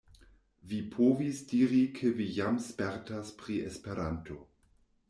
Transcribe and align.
Vi 0.71 0.79
povis 0.95 1.43
diri 1.51 1.83
ke 1.99 2.11
vi 2.17 2.27
jam 2.39 2.59
spertas 2.71 3.35
pri 3.45 3.61
Esperanto. 3.71 4.43